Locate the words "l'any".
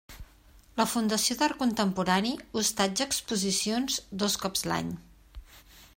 4.73-4.91